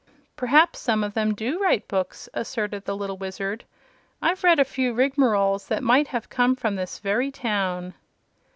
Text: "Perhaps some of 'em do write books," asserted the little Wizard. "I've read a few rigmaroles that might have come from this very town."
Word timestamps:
"Perhaps 0.35 0.79
some 0.79 1.03
of 1.03 1.15
'em 1.15 1.35
do 1.35 1.61
write 1.61 1.87
books," 1.87 2.27
asserted 2.33 2.85
the 2.85 2.97
little 2.97 3.17
Wizard. 3.17 3.65
"I've 4.19 4.43
read 4.43 4.57
a 4.59 4.65
few 4.65 4.95
rigmaroles 4.95 5.67
that 5.67 5.83
might 5.83 6.07
have 6.07 6.27
come 6.27 6.55
from 6.55 6.75
this 6.75 6.97
very 6.97 7.29
town." 7.29 7.93